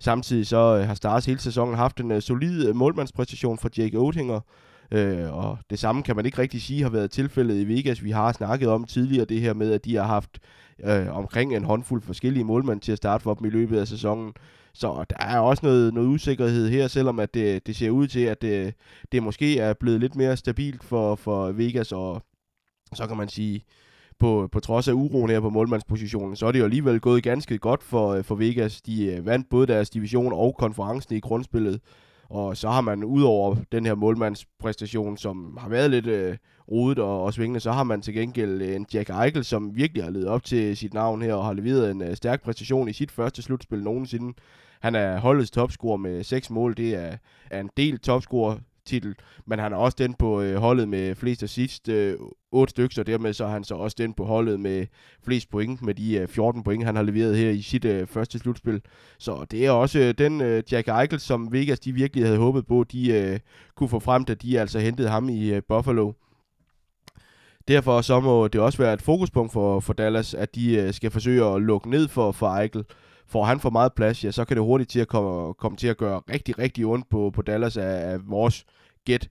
Samtidig 0.00 0.46
så 0.46 0.78
øh, 0.80 0.86
har 0.86 0.94
Stars 0.94 1.26
hele 1.26 1.40
sæsonen 1.40 1.74
haft 1.74 2.00
en 2.00 2.10
øh, 2.10 2.22
solid 2.22 2.68
øh, 2.68 2.76
målmandspræstation 2.76 3.58
fra 3.58 3.68
Jake 3.76 3.98
Oettinger, 3.98 4.40
øh, 4.90 5.32
og 5.32 5.58
det 5.70 5.78
samme 5.78 6.02
kan 6.02 6.16
man 6.16 6.26
ikke 6.26 6.38
rigtig 6.38 6.62
sige 6.62 6.82
har 6.82 6.90
været 6.90 7.10
tilfældet 7.10 7.60
i 7.60 7.68
Vegas. 7.68 8.04
Vi 8.04 8.10
har 8.10 8.32
snakket 8.32 8.68
om 8.68 8.84
tidligere 8.84 9.24
det 9.24 9.40
her 9.40 9.54
med, 9.54 9.72
at 9.72 9.84
de 9.84 9.96
har 9.96 10.02
haft 10.06 10.38
øh, 10.84 11.16
omkring 11.16 11.56
en 11.56 11.64
håndfuld 11.64 12.02
forskellige 12.02 12.44
målmænd 12.44 12.80
til 12.80 12.92
at 12.92 12.98
starte 12.98 13.22
for 13.22 13.34
dem 13.34 13.46
i 13.46 13.50
løbet 13.50 13.78
af 13.78 13.88
sæsonen. 13.88 14.32
Så 14.74 15.04
der 15.10 15.16
er 15.26 15.38
også 15.38 15.66
noget, 15.66 15.94
noget 15.94 16.08
usikkerhed 16.08 16.68
her, 16.68 16.88
selvom 16.88 17.20
at 17.20 17.34
det, 17.34 17.66
det 17.66 17.76
ser 17.76 17.90
ud 17.90 18.06
til, 18.06 18.20
at 18.20 18.42
det, 18.42 18.74
det 19.12 19.22
måske 19.22 19.58
er 19.58 19.74
blevet 19.74 20.00
lidt 20.00 20.16
mere 20.16 20.36
stabilt 20.36 20.84
for, 20.84 21.14
for 21.14 21.52
Vegas, 21.52 21.92
og 21.92 22.22
så 22.94 23.06
kan 23.06 23.16
man 23.16 23.28
sige, 23.28 23.64
på, 24.18 24.48
på 24.52 24.60
trods 24.60 24.88
af 24.88 24.92
uroen 24.92 25.30
her 25.30 25.40
på 25.40 25.50
målmandspositionen, 25.50 26.36
så 26.36 26.46
er 26.46 26.52
det 26.52 26.58
jo 26.58 26.64
alligevel 26.64 27.00
gået 27.00 27.22
ganske 27.22 27.58
godt 27.58 27.82
for, 27.82 28.08
øh, 28.08 28.24
for 28.24 28.34
Vegas. 28.34 28.82
De 28.82 29.06
øh, 29.06 29.26
vandt 29.26 29.48
både 29.50 29.66
deres 29.66 29.90
division 29.90 30.32
og 30.32 30.54
konferencen 30.58 31.16
i 31.16 31.20
grundspillet. 31.20 31.80
Og 32.30 32.56
så 32.56 32.70
har 32.70 32.80
man 32.80 33.04
udover 33.04 33.56
den 33.72 33.86
her 33.86 33.94
målmandspræstation, 33.94 35.16
som 35.16 35.58
har 35.60 35.68
været 35.68 35.90
lidt 35.90 36.06
øh, 36.06 36.36
rodet 36.70 36.98
og, 36.98 37.24
og 37.24 37.34
svingende, 37.34 37.60
så 37.60 37.72
har 37.72 37.84
man 37.84 38.02
til 38.02 38.14
gengæld 38.14 38.62
øh, 38.62 38.76
en 38.76 38.86
Jack 38.94 39.10
Eichel, 39.10 39.44
som 39.44 39.76
virkelig 39.76 40.04
har 40.04 40.10
levet 40.10 40.28
op 40.28 40.44
til 40.44 40.76
sit 40.76 40.94
navn 40.94 41.22
her 41.22 41.34
og 41.34 41.44
har 41.44 41.52
leveret 41.52 41.90
en 41.90 42.02
øh, 42.02 42.16
stærk 42.16 42.42
præstation 42.42 42.88
i 42.88 42.92
sit 42.92 43.10
første 43.10 43.42
slutspil 43.42 43.82
nogensinde. 43.82 44.34
Han 44.80 44.94
er 44.94 45.18
holdets 45.18 45.50
topscorer 45.50 45.96
med 45.96 46.24
6 46.24 46.50
mål. 46.50 46.76
Det 46.76 46.94
er, 46.94 47.16
er 47.50 47.60
en 47.60 47.70
del 47.76 47.98
topscorer 47.98 48.56
titel, 48.88 49.14
men 49.46 49.58
han 49.58 49.72
er 49.72 49.76
også 49.76 49.96
den 49.98 50.14
på 50.14 50.40
øh, 50.40 50.56
holdet 50.56 50.88
med 50.88 51.14
flest 51.14 51.42
assist, 51.42 51.88
øh, 51.88 52.16
8 52.52 52.70
stykker, 52.70 53.00
og 53.00 53.06
dermed 53.06 53.32
så 53.32 53.44
er 53.44 53.48
han 53.48 53.64
så 53.64 53.74
også 53.74 53.94
den 53.98 54.12
på 54.12 54.24
holdet 54.24 54.60
med 54.60 54.86
flest 55.24 55.50
point, 55.50 55.82
med 55.82 55.94
de 55.94 56.16
øh, 56.16 56.28
14 56.28 56.62
point, 56.62 56.84
han 56.84 56.96
har 56.96 57.02
leveret 57.02 57.36
her 57.36 57.50
i 57.50 57.62
sit 57.62 57.84
øh, 57.84 58.06
første 58.06 58.38
slutspil. 58.38 58.80
Så 59.18 59.46
det 59.50 59.66
er 59.66 59.70
også 59.70 59.98
øh, 59.98 60.14
den 60.18 60.40
øh, 60.40 60.62
Jack 60.72 60.88
Eichel, 60.88 61.20
som 61.20 61.52
Vegas 61.52 61.80
de 61.80 61.92
virkelig 61.92 62.24
havde 62.24 62.38
håbet 62.38 62.66
på, 62.66 62.84
de 62.92 63.12
øh, 63.12 63.38
kunne 63.74 63.88
få 63.88 63.98
frem, 63.98 64.24
da 64.24 64.34
de 64.34 64.60
altså 64.60 64.78
hentede 64.78 65.08
ham 65.08 65.28
i 65.28 65.54
øh, 65.54 65.62
Buffalo. 65.68 66.12
Derfor 67.68 68.00
så 68.00 68.20
må 68.20 68.48
det 68.48 68.60
også 68.60 68.78
være 68.78 68.92
et 68.92 69.02
fokuspunkt 69.02 69.52
for, 69.52 69.80
for 69.80 69.92
Dallas, 69.92 70.34
at 70.34 70.54
de 70.54 70.76
øh, 70.76 70.92
skal 70.92 71.10
forsøge 71.10 71.44
at 71.44 71.62
lukke 71.62 71.90
ned 71.90 72.08
for, 72.08 72.32
for 72.32 72.56
Eichel. 72.56 72.84
Får 73.26 73.44
han 73.44 73.60
for 73.60 73.70
meget 73.70 73.92
plads, 73.92 74.24
ja, 74.24 74.30
så 74.30 74.44
kan 74.44 74.56
det 74.56 74.64
hurtigt 74.64 74.90
til 74.90 75.00
at 75.00 75.08
komme, 75.08 75.54
komme 75.54 75.76
til 75.76 75.88
at 75.88 75.96
gøre 75.96 76.22
rigtig, 76.30 76.58
rigtig 76.58 76.86
ondt 76.86 77.08
på, 77.10 77.30
på 77.34 77.42
Dallas 77.42 77.76
af, 77.76 78.12
af 78.12 78.18
vores 78.28 78.64
gæt. 79.08 79.28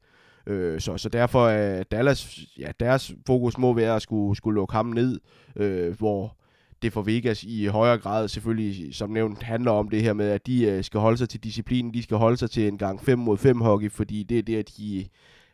Øh, 0.47 0.79
så, 0.79 0.97
så 0.97 1.09
derfor 1.09 1.47
er 1.47 1.83
Dallas, 1.83 2.39
ja, 2.59 2.71
deres 2.79 3.13
fokus 3.27 3.57
må 3.57 3.73
være 3.73 3.95
at 3.95 4.01
skulle, 4.01 4.37
skulle 4.37 4.55
lukke 4.55 4.73
ham 4.73 4.85
ned, 4.85 5.19
øh, 5.55 5.97
hvor 5.97 6.37
det 6.81 6.93
for 6.93 7.01
Vegas 7.01 7.43
i 7.43 7.65
højere 7.65 7.97
grad 7.97 8.27
selvfølgelig, 8.27 8.95
som 8.95 9.09
nævnt, 9.09 9.43
handler 9.43 9.71
om 9.71 9.89
det 9.89 10.01
her 10.01 10.13
med, 10.13 10.29
at 10.29 10.47
de 10.47 10.65
øh, 10.65 10.83
skal 10.83 10.99
holde 10.99 11.17
sig 11.17 11.29
til 11.29 11.43
disciplinen, 11.43 11.93
de 11.93 12.03
skal 12.03 12.17
holde 12.17 12.37
sig 12.37 12.51
til 12.51 12.67
en 12.67 12.77
gang 12.77 13.01
5 13.01 13.19
mod 13.19 13.37
5 13.37 13.61
hockey, 13.61 13.91
fordi 13.91 14.23
det 14.23 14.37
er 14.37 14.43
det, 14.43 14.77
de 14.77 15.05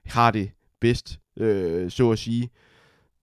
har 0.06 0.32
det 0.32 0.51
bedst, 0.82 1.20
øh, 1.38 1.92
så 1.92 2.12
at 2.12 2.20
sige. 2.20 2.50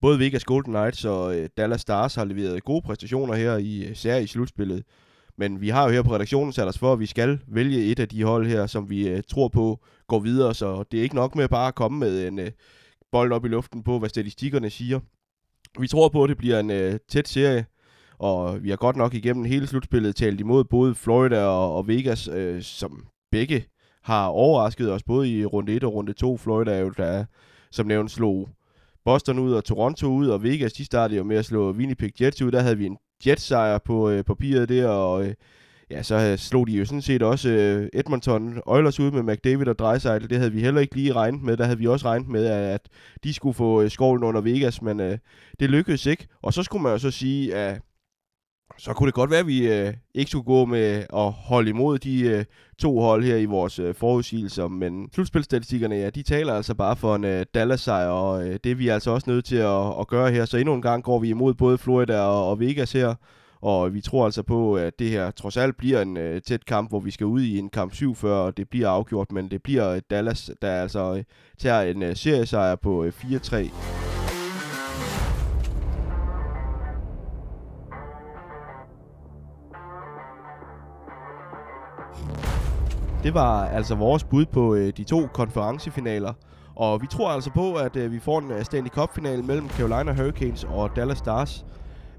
Både 0.00 0.18
Vegas 0.18 0.44
Golden 0.44 0.72
Knights 0.72 1.04
og 1.04 1.38
øh, 1.38 1.48
Dallas 1.56 1.80
Stars 1.80 2.14
har 2.14 2.24
leveret 2.24 2.64
gode 2.64 2.82
præstationer 2.82 3.34
her, 3.34 3.56
i, 3.56 3.90
især 3.90 4.16
i 4.16 4.26
slutspillet. 4.26 4.84
Men 5.40 5.60
vi 5.60 5.68
har 5.68 5.84
jo 5.84 5.90
her 5.90 6.02
på 6.02 6.14
redaktionen 6.14 6.52
sat 6.52 6.68
os 6.68 6.78
for, 6.78 6.92
at 6.92 7.00
vi 7.00 7.06
skal 7.06 7.38
vælge 7.46 7.84
et 7.84 8.00
af 8.00 8.08
de 8.08 8.24
hold 8.24 8.46
her, 8.46 8.66
som 8.66 8.90
vi 8.90 9.08
øh, 9.08 9.22
tror 9.28 9.48
på 9.48 9.80
går 10.06 10.18
videre. 10.18 10.54
Så 10.54 10.84
det 10.92 10.98
er 10.98 11.02
ikke 11.02 11.14
nok 11.14 11.34
med 11.34 11.48
bare 11.48 11.68
at 11.68 11.74
komme 11.74 11.98
med 11.98 12.28
en 12.28 12.38
øh, 12.38 12.50
bold 13.12 13.32
op 13.32 13.44
i 13.44 13.48
luften 13.48 13.82
på, 13.82 13.98
hvad 13.98 14.08
statistikkerne 14.08 14.70
siger. 14.70 15.00
Vi 15.78 15.88
tror 15.88 16.08
på, 16.08 16.24
at 16.24 16.28
det 16.28 16.36
bliver 16.36 16.60
en 16.60 16.70
øh, 16.70 16.98
tæt 17.08 17.28
serie, 17.28 17.66
og 18.18 18.62
vi 18.62 18.70
har 18.70 18.76
godt 18.76 18.96
nok 18.96 19.14
igennem 19.14 19.44
hele 19.44 19.66
slutspillet 19.66 20.16
talt 20.16 20.40
imod 20.40 20.64
både 20.64 20.94
Florida 20.94 21.44
og, 21.44 21.76
og 21.76 21.88
Vegas, 21.88 22.28
øh, 22.28 22.62
som 22.62 23.06
begge 23.30 23.64
har 24.02 24.26
overrasket 24.26 24.92
os, 24.92 25.02
både 25.02 25.38
i 25.38 25.44
runde 25.44 25.72
1 25.72 25.84
og 25.84 25.94
runde 25.94 26.12
2. 26.12 26.36
Florida 26.36 26.70
er 26.70 26.80
jo, 26.80 26.90
der 26.90 27.24
som 27.70 27.86
nævnt 27.86 28.10
slog 28.10 28.48
Boston 29.04 29.38
ud 29.38 29.52
og 29.52 29.64
Toronto 29.64 30.06
ud, 30.06 30.28
og 30.28 30.42
Vegas, 30.42 30.72
de 30.72 30.84
startede 30.84 31.18
jo 31.18 31.24
med 31.24 31.36
at 31.36 31.44
slå 31.44 31.72
Winnipeg 31.72 32.22
Jets 32.22 32.42
ud. 32.42 32.50
Der 32.50 32.60
havde 32.60 32.78
vi 32.78 32.86
en 32.86 32.98
Jets-sejr 33.26 33.78
på 33.78 34.10
øh, 34.10 34.24
papiret 34.24 34.68
der, 34.68 34.88
og 34.88 35.26
øh, 35.26 35.34
ja, 35.90 36.02
så 36.02 36.14
øh, 36.14 36.38
slog 36.38 36.66
de 36.66 36.72
jo 36.72 36.84
sådan 36.84 37.02
set 37.02 37.22
også 37.22 37.48
øh, 37.48 37.88
Edmonton 37.92 38.60
Oilers 38.66 39.00
ud 39.00 39.10
med 39.10 39.22
McDavid 39.22 39.68
og 39.68 39.78
Dreisaitl. 39.78 40.28
Det 40.28 40.38
havde 40.38 40.52
vi 40.52 40.60
heller 40.60 40.80
ikke 40.80 40.94
lige 40.94 41.12
regnet 41.12 41.42
med. 41.42 41.56
Der 41.56 41.64
havde 41.64 41.78
vi 41.78 41.86
også 41.86 42.06
regnet 42.06 42.28
med, 42.28 42.46
at 42.46 42.88
de 43.24 43.34
skulle 43.34 43.54
få 43.54 43.82
øh, 43.82 43.90
skovlen 43.90 44.24
under 44.24 44.40
Vegas, 44.40 44.82
men 44.82 45.00
øh, 45.00 45.18
det 45.60 45.70
lykkedes 45.70 46.06
ikke. 46.06 46.26
Og 46.42 46.52
så 46.52 46.62
skulle 46.62 46.82
man 46.82 46.92
jo 46.92 46.98
så 46.98 47.10
sige, 47.10 47.54
at 47.54 47.80
så 48.80 48.92
kunne 48.92 49.06
det 49.06 49.14
godt 49.14 49.30
være, 49.30 49.40
at 49.40 49.46
vi 49.46 49.72
øh, 49.72 49.94
ikke 50.14 50.30
skulle 50.30 50.44
gå 50.44 50.64
med 50.64 51.04
at 51.16 51.32
holde 51.32 51.70
imod 51.70 51.98
de 51.98 52.20
øh, 52.20 52.44
to 52.78 53.00
hold 53.00 53.24
her 53.24 53.36
i 53.36 53.44
vores 53.44 53.78
øh, 53.78 53.94
forudsigelser, 53.94 54.68
men 54.68 55.08
slutspilstatistikkerne, 55.12 55.94
ja, 55.94 56.10
de 56.10 56.22
taler 56.22 56.54
altså 56.54 56.74
bare 56.74 56.96
for 56.96 57.14
en 57.14 57.24
øh, 57.24 57.46
Dallas-sejr, 57.54 58.08
og 58.08 58.48
øh, 58.48 58.58
det 58.64 58.72
er 58.72 58.76
vi 58.76 58.88
altså 58.88 59.10
også 59.10 59.30
nødt 59.30 59.44
til 59.44 59.56
at, 59.56 60.00
at 60.00 60.06
gøre 60.06 60.30
her. 60.30 60.44
Så 60.44 60.56
endnu 60.56 60.74
en 60.74 60.82
gang 60.82 61.02
går 61.02 61.18
vi 61.18 61.28
imod 61.28 61.54
både 61.54 61.78
Florida 61.78 62.20
og, 62.20 62.50
og 62.50 62.60
Vegas 62.60 62.92
her, 62.92 63.14
og 63.62 63.94
vi 63.94 64.00
tror 64.00 64.24
altså 64.24 64.42
på, 64.42 64.74
at 64.74 64.98
det 64.98 65.10
her 65.10 65.30
trods 65.30 65.56
alt 65.56 65.76
bliver 65.76 66.02
en 66.02 66.16
øh, 66.16 66.42
tæt 66.42 66.64
kamp, 66.64 66.88
hvor 66.88 67.00
vi 67.00 67.10
skal 67.10 67.26
ud 67.26 67.40
i 67.40 67.58
en 67.58 67.70
kamp 67.70 67.94
7 67.94 68.14
før, 68.14 68.34
og 68.34 68.56
det 68.56 68.68
bliver 68.68 68.88
afgjort, 68.88 69.32
men 69.32 69.50
det 69.50 69.62
bliver 69.62 69.90
øh, 69.90 70.00
Dallas, 70.10 70.50
der 70.62 70.82
altså 70.82 71.14
øh, 71.16 71.24
tager 71.58 71.82
en 71.82 72.02
øh, 72.02 72.16
seriesejr 72.16 72.76
på 72.76 73.04
øh, 73.04 73.12
4-3. 73.16 74.09
Det 83.22 83.34
var 83.34 83.64
altså 83.64 83.94
vores 83.94 84.24
bud 84.24 84.44
på 84.46 84.74
øh, 84.74 84.92
de 84.96 85.04
to 85.04 85.26
konferencefinaler. 85.32 86.32
Og 86.76 87.02
vi 87.02 87.06
tror 87.06 87.30
altså 87.30 87.50
på, 87.50 87.74
at 87.74 87.96
øh, 87.96 88.12
vi 88.12 88.18
får 88.18 88.38
en 88.38 88.50
øh, 88.50 88.64
Stanley 88.64 88.90
Cup-finale 88.90 89.42
mellem 89.42 89.68
Carolina 89.68 90.12
Hurricanes 90.12 90.64
og 90.64 90.96
Dallas 90.96 91.18
Stars. 91.18 91.66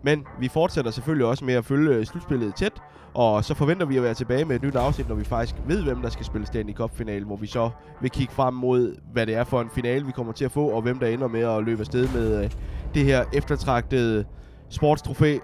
Men 0.03 0.25
vi 0.39 0.47
fortsætter 0.47 0.91
selvfølgelig 0.91 1.25
også 1.25 1.45
med 1.45 1.53
at 1.53 1.65
følge 1.65 1.95
øh, 1.95 2.05
slutspillet 2.05 2.55
tæt, 2.55 2.73
og 3.13 3.43
så 3.45 3.53
forventer 3.53 3.85
vi 3.85 3.97
at 3.97 4.03
være 4.03 4.13
tilbage 4.13 4.45
med 4.45 4.55
et 4.55 4.61
nyt 4.61 4.75
afsnit, 4.75 5.09
når 5.09 5.15
vi 5.15 5.23
faktisk 5.23 5.55
ved, 5.67 5.83
hvem 5.83 6.01
der 6.01 6.09
skal 6.09 6.25
spille 6.25 6.47
Stanley 6.47 6.73
Cup-finale, 6.73 7.25
hvor 7.25 7.35
vi 7.35 7.47
så 7.47 7.69
vil 8.01 8.11
kigge 8.11 8.33
frem 8.33 8.53
mod, 8.53 8.95
hvad 9.13 9.25
det 9.25 9.35
er 9.35 9.43
for 9.43 9.61
en 9.61 9.69
finale, 9.69 10.05
vi 10.05 10.11
kommer 10.11 10.33
til 10.33 10.45
at 10.45 10.51
få, 10.51 10.69
og 10.69 10.81
hvem 10.81 10.99
der 10.99 11.07
ender 11.07 11.27
med 11.27 11.41
at 11.41 11.63
løbe 11.63 11.79
afsted 11.79 12.07
med 12.13 12.43
øh, 12.43 12.51
det 12.93 13.05
her 13.05 13.25
eftertragtede 13.33 14.25
sportstrofæ. 14.69 15.37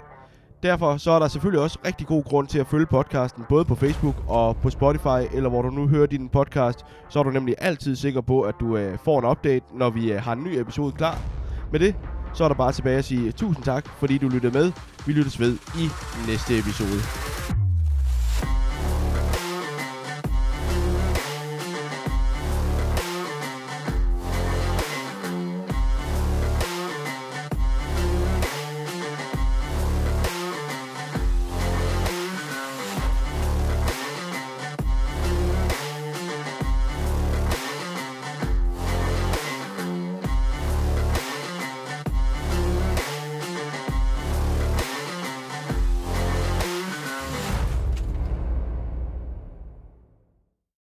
Derfor 0.63 0.97
så 0.97 1.11
er 1.11 1.19
der 1.19 1.27
selvfølgelig 1.27 1.63
også 1.63 1.79
rigtig 1.85 2.07
god 2.07 2.23
grund 2.23 2.47
til 2.47 2.59
at 2.59 2.67
følge 2.67 2.85
podcasten, 2.85 3.43
både 3.49 3.65
på 3.65 3.75
Facebook 3.75 4.15
og 4.27 4.57
på 4.57 4.69
Spotify, 4.69 5.35
eller 5.35 5.49
hvor 5.49 5.61
du 5.61 5.69
nu 5.69 5.87
hører 5.87 6.05
din 6.05 6.29
podcast, 6.29 6.85
så 7.09 7.19
er 7.19 7.23
du 7.23 7.29
nemlig 7.29 7.55
altid 7.57 7.95
sikker 7.95 8.21
på, 8.21 8.41
at 8.41 8.55
du 8.59 8.77
øh, 8.77 8.97
får 9.05 9.19
en 9.19 9.25
update, 9.25 9.65
når 9.73 9.89
vi 9.89 10.11
øh, 10.11 10.21
har 10.21 10.33
en 10.33 10.43
ny 10.43 10.59
episode 10.59 10.91
klar. 10.91 11.17
Med 11.71 11.79
det, 11.79 11.95
så 12.33 12.43
er 12.43 12.47
der 12.47 12.55
bare 12.55 12.71
tilbage 12.71 12.97
at 12.97 13.05
sige 13.05 13.31
tusind 13.31 13.65
tak, 13.65 13.87
fordi 13.87 14.17
du 14.17 14.29
lyttede 14.29 14.53
med. 14.53 14.71
Vi 15.05 15.13
lyttes 15.13 15.39
ved 15.39 15.53
i 15.53 15.89
næste 16.27 16.59
episode. 16.59 17.56